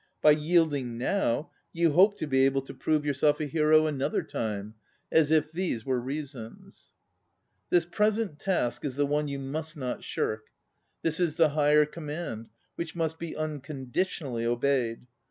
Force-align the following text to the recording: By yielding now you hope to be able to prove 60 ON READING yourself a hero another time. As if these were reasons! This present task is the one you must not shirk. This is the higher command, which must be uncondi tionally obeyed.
By 0.19 0.31
yielding 0.31 0.97
now 0.97 1.51
you 1.73 1.91
hope 1.91 2.17
to 2.17 2.25
be 2.25 2.43
able 2.43 2.63
to 2.63 2.73
prove 2.73 3.03
60 3.03 3.03
ON 3.03 3.03
READING 3.03 3.07
yourself 3.07 3.39
a 3.39 3.45
hero 3.45 3.85
another 3.85 4.23
time. 4.23 4.73
As 5.11 5.29
if 5.29 5.51
these 5.51 5.85
were 5.85 5.99
reasons! 5.99 6.93
This 7.69 7.85
present 7.85 8.39
task 8.39 8.83
is 8.83 8.95
the 8.95 9.05
one 9.05 9.27
you 9.27 9.37
must 9.37 9.77
not 9.77 10.03
shirk. 10.03 10.45
This 11.03 11.19
is 11.19 11.35
the 11.35 11.49
higher 11.49 11.85
command, 11.85 12.49
which 12.77 12.95
must 12.95 13.19
be 13.19 13.35
uncondi 13.35 13.91
tionally 13.93 14.45
obeyed. 14.45 15.05